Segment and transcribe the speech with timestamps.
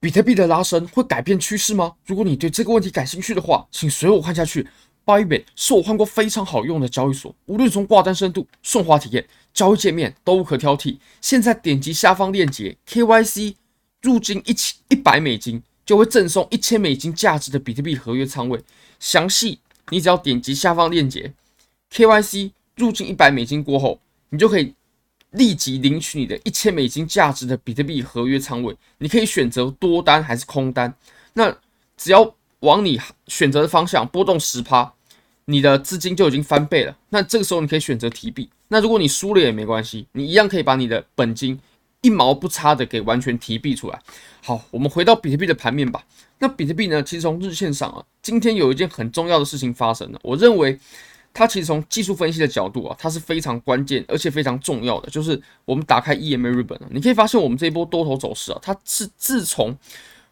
[0.00, 1.94] 比特币的拉升会改变趋势吗？
[2.06, 4.68] 如果你对这个问题感兴趣的话，请随我看下去。
[5.04, 10.98] Bybit 是我换过非常好用的交易所，无论从挂单深度、顺滑体验、交易界面都无可挑剔。
[11.20, 13.54] 现在点击下方链接，KYC
[14.02, 18.62] 入金一千一百美金就会赠送一千美金价值的比特币合约仓位。
[19.00, 19.58] 详细
[19.88, 21.32] 你只要点击下方链接
[21.90, 24.74] ，KYC 入金一百美金过后，你就可以。
[25.32, 30.92] 立即领取你的一千美金价值的比特币合约仓位，你可以选择多单还是空单。
[31.34, 31.54] 那
[31.96, 34.92] 只要往你选择的方向波动十趴，
[35.44, 36.96] 你的资金就已经翻倍了。
[37.10, 38.48] 那这个时候你可以选择提币。
[38.68, 41.60] 那如果你输了也没关系，你一样可以把你的本金
[42.00, 44.00] 一毛不差的给完全提币出来。
[44.42, 46.02] 好，我们回到比特币的盘面吧。
[46.38, 50.18] 那比特币呢，其实从日线上啊，今天有一件很重要的事情发生了。
[50.22, 50.78] 我认为。
[51.38, 55.08] 它其实从技术分析的角度啊，它是非常关键而且非常重要的。
[55.08, 59.72] 就是我们打开 EMA Ribbon，你可以发现我们这一波多头走势啊，它是自从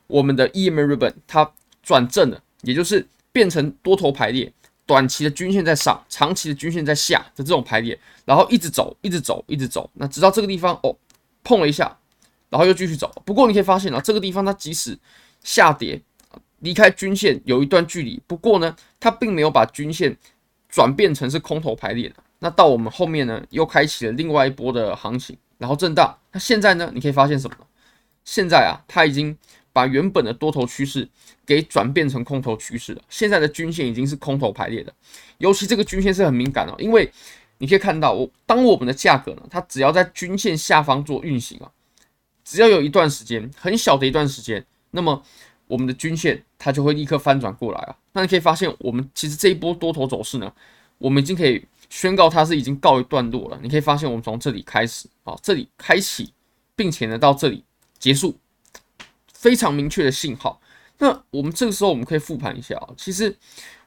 [0.09, 1.49] 我们的 EMA Ribbon 它
[1.81, 4.53] 转正了，也就是变成多头排列，
[4.85, 10.97] 短期的均线在上，长期的均线在下的这种排列，然后一直走，一直走，一直走，那直到这个地方哦
[11.45, 11.97] 碰了一下，
[12.51, 13.23] 然后又继续走。
[13.25, 14.99] 不过你可以发现啊，这个地方它即使
[15.45, 16.03] 下跌
[16.59, 20.17] 离开均线有一段距离，不过呢，它并没有把均线。
[20.77, 26.15] 转变成是空头排列的，那到我们后面呢，又开启了另外一波的行情，然后震荡。
[26.33, 27.65] 那现在呢，你可以发现什么呢？
[28.27, 29.35] 现在啊，它已经
[29.73, 31.09] 把原本的多头趋势
[31.47, 33.01] 给转变成空头趋势了。
[33.09, 34.93] 现在的均线已经是空头排列的，
[35.39, 37.11] 尤其这个均线是很敏感的，因为
[37.57, 41.73] 你可以看到，我当我们的价格呢，它只要在均线下方做运行啊，
[42.45, 45.23] 只要有一段时间，很小的一段时间，那么。
[45.67, 50.53] 我们的均线它就会立刻翻转过来啊，那你可以发现，我们其实这一波多头走势呢，
[50.99, 53.59] 我们已经可以宣告它是已经告一段落了。
[53.63, 56.33] 你可以发现，我们从这里开始啊，这里开启，
[56.77, 57.65] 并且呢到这里
[57.99, 58.39] 结束，
[59.33, 60.61] 非常明确的信号。
[60.99, 63.37] 那我们这个时候我们可以复盘一下啊，其实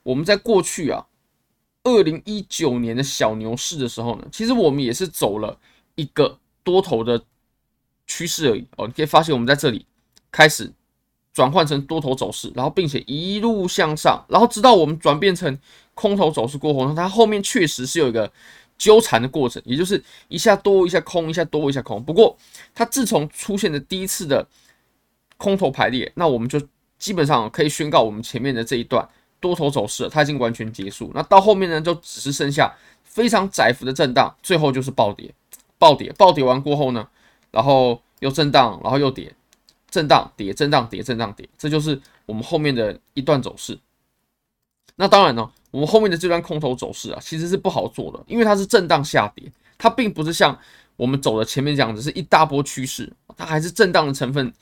[0.04, 1.08] 我们在过去啊，
[1.84, 5.58] 二零一九年的小牛市的时候呢，其实我们也是走了
[5.96, 7.24] 一个多头的
[8.06, 8.86] 趋势而已哦。
[8.86, 9.86] 你可以发现，我们在这里
[10.30, 10.74] 开始。
[11.40, 15.58] 转换成多头走势，然后并且一路向上，然后直到我们转变成
[15.94, 18.30] 空头走势过后呢，它后面确实是有一个
[18.78, 22.04] 纠缠的过程，也就是一下多一下空，一下多一下空。
[22.04, 22.36] 不过
[22.76, 24.46] 它自从出现的第一次的
[25.38, 26.62] 空头排列，那我们就
[26.98, 29.08] 基本上可以宣告我们前面的这一段
[29.40, 31.10] 多头走势它已经完全结束。
[31.16, 32.76] 那到后面呢，就只是剩下
[33.06, 35.34] 非常窄幅的震荡，最后就是暴跌，
[35.78, 37.08] 暴跌，暴跌完过后呢，
[37.50, 39.34] 然后又震荡，然后又跌。
[39.90, 43.78] 震荡跌，震荡跌，震荡跌，这就是我们后面的一段走势。
[44.96, 50.58] 那当然呢，我们后面的这段空头走势啊，其实是不好做的，因为它是震荡下跌，它并不是像
[50.96, 54.54] 我们走的前面这样子是一大波趋势，它还是震荡的成分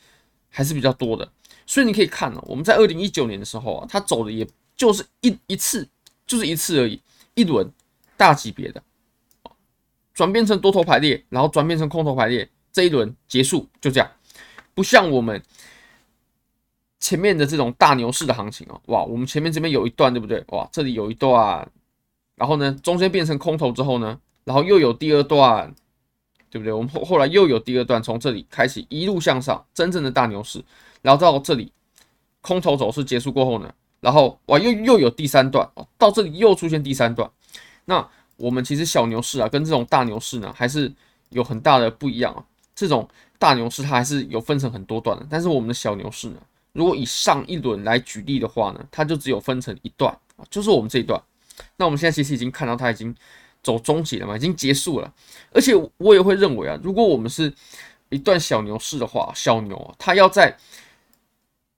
[0.49, 1.27] 还是比较多的。
[1.65, 5.87] 所以你可以看呢，我们在二零一九年的时候啊，它走的也就是一一次，
[6.25, 7.01] 就是一次而已，
[7.33, 7.67] 一轮
[8.15, 8.81] 大级别的，
[10.13, 14.09] 转变成多头排列，然后转变成空头排列，这一轮结束就这样。
[14.77, 15.41] 不像我们
[16.99, 20.43] 前面的这种大牛市的行情哦，哇，我们前面这边有一段，对不对？
[20.49, 21.67] 哇，这里有一段，
[22.35, 25.73] 然后呢，中间变成空头之后呢，然后又有第二段，
[26.51, 26.71] 对不对？
[26.71, 30.63] 我们后后来又有第二段，从这里开始一路向上，真正的大牛市，
[31.01, 31.71] 然后到这里
[32.41, 35.67] 空头走势结束过后呢，然后哇，又又有第三段，
[35.97, 37.27] 到这里又出现第三段。
[37.85, 40.93] 那我们其实小牛市啊，跟这种大牛市呢，还是
[41.29, 42.45] 有很大的不一样啊，
[42.77, 43.09] 这种。
[43.39, 46.37] 大牛市它还是有分成很多段的，但是我们的小牛市呢，
[46.73, 51.21] 如果以上一轮来举例的话呢，它就只有分成一段啊，就是我们这一段。
[51.75, 53.15] 那我们现在其实已经看到它已经
[53.61, 55.13] 走终结了嘛，已经结束了。
[55.51, 57.53] 而且我也会认为啊，如果我们是
[58.09, 60.57] 一段小牛市的话，小牛，它要在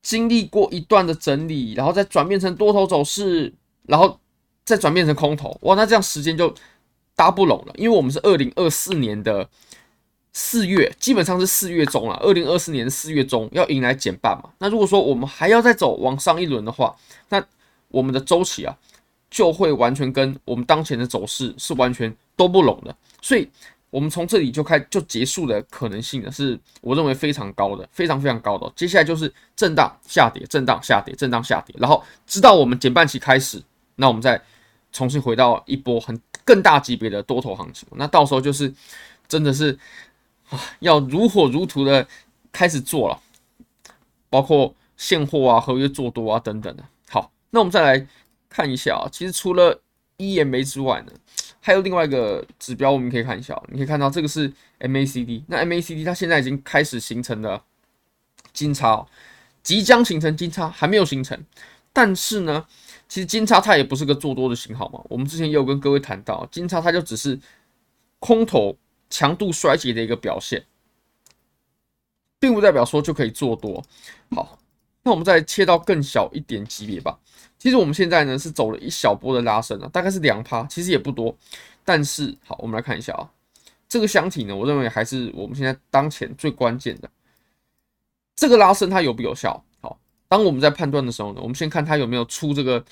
[0.02, 4.18] 经历过一段的整理，然后再转变成多头走势，然后
[4.64, 6.56] 再转变成空头，哇，那这样时间就
[7.18, 9.50] 搭不拢了，因为我们是二零二四年的。
[10.32, 14.52] 四月基本上是四月中了，二零二四年四月中要迎来减半嘛。
[14.60, 16.96] 那如果说我们还要再走往上一轮的话，
[17.30, 17.44] 那
[17.90, 18.78] 我们的周期啊
[19.30, 22.96] 就会完全跟我们当前的走势是完全都不拢的。
[23.22, 23.50] 所以，
[23.90, 28.72] 我们从这里就开就结束的可能性呢，是我认为非常高的，非常非常高的。
[28.76, 33.62] 接下来就是震荡下跌，震荡下跌，震荡下跌，然后直到我们减半期开始，
[33.96, 34.40] 那我们再
[34.92, 37.90] 重新回到一波很更大级别的多头行情。
[37.96, 38.72] 那到时候就是
[39.28, 39.78] 真的是。
[40.80, 42.08] 要如火如荼的
[42.52, 43.22] 开始做了，
[44.30, 46.84] 包括现货啊、合约做多啊等等的。
[47.10, 48.08] 好，那我们再来
[48.50, 49.82] 看一下啊，其实除了
[50.18, 51.14] EMA 之外呢，
[51.62, 53.62] 还有另外一个指标，我们可以看一下。
[53.70, 57.64] 你可以看到这个是 MACD，那 MACD 它现在已经开始形成了
[58.52, 59.08] 金叉哦，
[59.64, 61.42] 即将形成金叉，还没有形成。
[61.94, 62.66] 但是呢，
[63.08, 65.02] 其实金叉它也不是个做多的信号嘛。
[65.10, 67.40] 我们之前也有跟各位谈到，金叉它就只是
[68.20, 68.76] 空头
[69.10, 70.66] 强度衰竭的一个表现，
[72.40, 73.84] 并不代表说就可以做多。
[74.32, 74.60] 好，
[75.04, 77.20] 那我们再切到更小一点级别吧。
[77.58, 81.36] 其实我们现在呢是走了一小波的拉升啊，大概是两趴，其实也不多。
[81.84, 83.30] 但是好，我们来看一下啊，
[83.88, 87.10] 这个箱体呢，我认为还是我们现在当前最关键的。
[88.36, 89.62] 这个拉升它有不有效？
[89.82, 92.86] 好当我们在判断的时候呢，我们先看它有没有出这个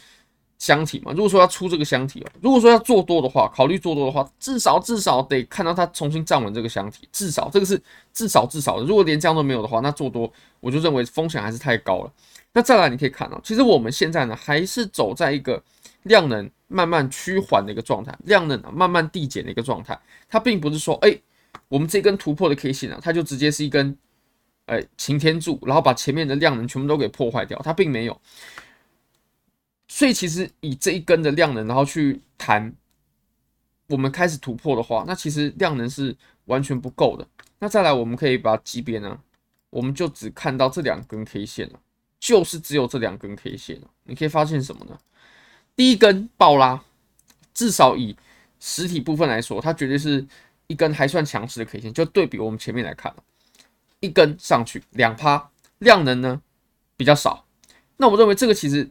[0.57, 1.12] 箱体嘛。
[1.12, 7.81] 如果说要出这个箱体哦，如果说要做多的话，考虑做多的话，至少至少得看到它重新站稳这个箱体，至少这个是
[8.13, 8.86] 至少至少的。
[8.86, 12.12] 如果连这样都没有的话，那做多我就认为风险还是太高了。
[12.54, 15.62] 那再来你可以看到，其实我们现在呢还是走在一个
[16.04, 20.00] 量能慢慢趋缓的一个状态，量能啊慢慢递减的一个状态。
[20.27, 21.15] 它并不是说，哎，
[21.68, 23.98] 我们这根突破的 K 线啊，它就直接是一根。
[24.65, 28.19] 哎，擎天柱，然后把前面的量能全部都给破坏掉，它并没有。
[29.88, 32.74] 所以其实以这一根的量能，然后去谈
[33.88, 37.28] 我们开始突破的话，那其实量能是完全不够的。
[37.60, 39.19] 那再来，我们可以把级别呢，
[39.69, 41.80] 我们就只看到这两根 K 线了，
[42.19, 43.88] 就是只有这两根 K 线了。
[44.04, 45.00] 你可以发现什么呢？
[45.75, 46.84] 第一根爆拉，
[47.54, 48.16] 至少以
[48.60, 50.25] 实体部分来说，它绝对是
[50.68, 53.16] 一根还算强势的 K 线，就对比我们前面来看。
[54.00, 55.50] 一根上去两趴，
[55.80, 56.39] 量能呢
[56.95, 57.45] 比较少，
[57.98, 58.88] 那我认为这个其实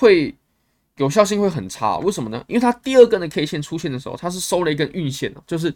[0.00, 0.34] 会
[0.96, 2.42] 有效性会很差，为什么呢？
[2.48, 5.74] 因为它第二根的 K 线出现的时候，它是收了一根运线，就是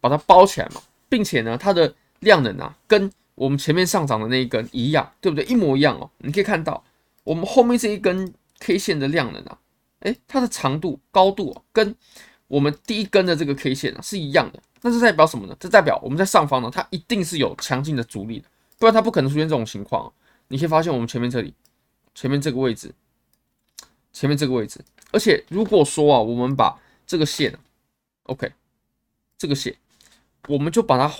[0.00, 5.44] 把它包起来嘛，并且呢，它的量能啊跟我们前面上涨的那一根一样，对不对？
[5.44, 6.10] 一模一样哦。
[6.18, 6.82] 你可以看到
[7.22, 9.56] 我们后面这一根 K 线的量能啊，
[10.00, 11.94] 诶，它的长度高度啊，跟
[12.48, 14.60] 我们第一根的这个 K 线啊是一样的。
[14.82, 15.56] 那这代表什么呢？
[15.60, 18.46] 这代表我们在上方呢，它一定是有强劲的阻力的，
[18.78, 20.12] 不然它不可能出现这种情况。
[20.48, 21.54] 你可以发现我们前面这里，
[22.14, 22.92] 前面这个位置，
[24.12, 24.80] 前面这个位置，
[25.10, 27.56] 而且如果说啊，我们把这个线
[28.24, 28.52] ，OK，
[29.38, 29.74] 这个线，
[30.48, 31.12] 我们就把它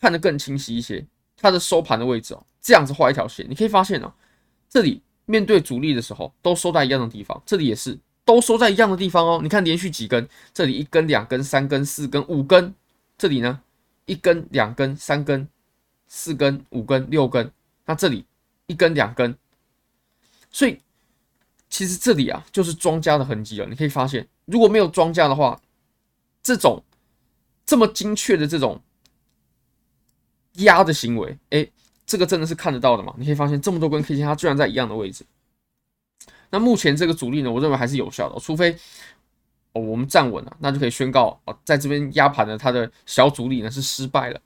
[0.00, 1.04] 看得更清晰一些，
[1.36, 4.12] 它的收盘的位置哦，这样子画一条线，你可以发现哦，
[4.68, 9.40] 这里面对主力的时候都收在一样的地方，这里也是都收在一样的地方哦。
[9.42, 12.74] 你看连续几根，这里一根、两根、三根、四根、五根。
[13.18, 13.62] 这里呢，
[14.04, 15.48] 一根、两根、三根、
[16.06, 17.50] 四根、五根、六根，
[17.86, 18.26] 那这里
[18.66, 19.34] 一根、两根，
[20.50, 20.78] 所以
[21.68, 23.66] 其实这里啊就是庄家的痕迹了。
[23.66, 25.60] 你可以发现，如果没有庄家的话，
[26.42, 26.82] 这种
[27.64, 28.80] 这么精确的这种
[30.54, 31.66] 压的行为，哎，
[32.06, 33.14] 这个真的是看得到的嘛？
[33.18, 35.24] 你可以发现这么多根 K 线，它居然在一样的位置。
[36.50, 38.76] 那目前这个阻力呢，我认为还是有效的，除非。
[39.72, 44.40] 哦，我们站稳了，那就可以宣告哦，在这边压盘的它的小阻力呢是失败了。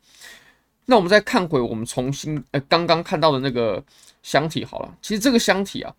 [0.87, 3.81] 那我们再看回我们重新呃刚刚看到的那个
[4.25, 5.95] 箱体好了，其实这个箱体啊，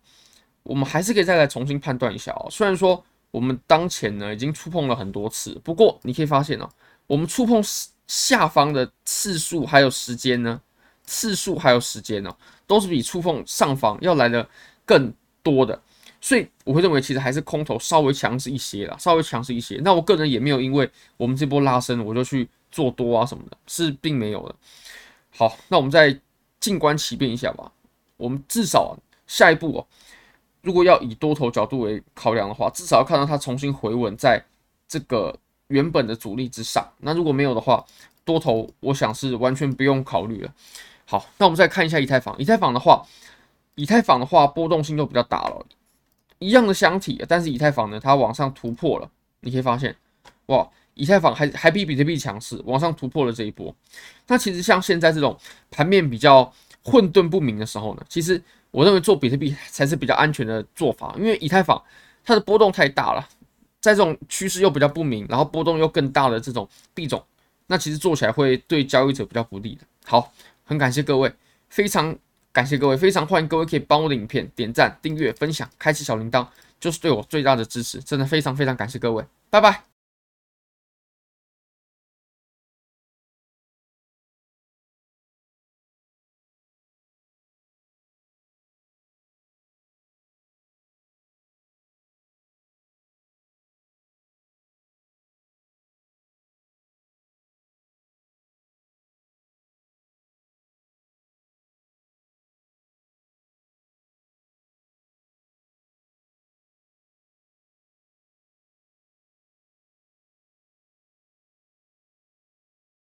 [0.62, 2.48] 我们还是可以再来重新判断一下哦。
[2.50, 6.68] 虽然说我们当前呢已经触碰了很多次，不过你可以发现哦，
[7.06, 7.62] 我们触碰
[8.06, 10.60] 下方的次数还有时间呢，
[11.04, 12.36] 次数还有时间呢，
[12.66, 14.48] 都是比触碰上方要来的
[14.84, 15.12] 更
[15.42, 15.80] 多的。
[16.20, 19.80] 所以我会认为，其实还是空头稍微强势一些啦，稍微强势一些。
[19.82, 24.54] 那我个人也没有因为我们这波拉升，我就去做多啊什么的，是并没有的。
[25.30, 26.16] 好，那我们再
[26.60, 27.72] 静观其变一下吧。
[28.16, 29.86] 我们至少下一步哦，
[30.62, 34.42] 如果要以多头角度为考量的话，至少要看到它重新回稳在
[34.88, 35.36] 这个
[35.68, 36.88] 原本的阻力之上。
[36.98, 37.84] 那如果没有的话，
[38.24, 40.54] 多头我想是完全不用考虑了。
[41.04, 42.36] 好，那我们再看一下以太坊。
[42.38, 43.04] 以太坊的话，
[43.74, 45.66] 以太坊的话波动性就比较大了。
[46.38, 49.10] 一样的箱体，但是以太坊呢，它往上突破了。
[49.40, 49.94] 你可以发现，
[50.46, 53.74] 哇，以太坊还还比比特币强势，往上突破了这一波。
[54.28, 55.36] 那其实像现在这种
[55.70, 56.52] 盘面比较
[56.84, 61.82] 混沌不明的时候呢，其实我认为做比特币才是比较安全的做法，因为以太坊
[62.24, 63.28] 它的波动太大了，
[63.80, 67.22] 在这种趋势又比较不明，然后波动又更大的这种币种，
[67.66, 69.82] 那其实做起来会对交易者比较不利的。
[70.04, 70.32] 好，
[70.64, 71.32] 很感谢各位，
[71.68, 72.16] 非常。
[72.54, 76.46] 感谢各位，非常欢迎各位可以帮我的影片点赞、订阅、分享、开启小铃铛，
[76.78, 77.98] 就是对我最大的支持。
[78.00, 79.91] 真的非常非常感谢各位，拜拜。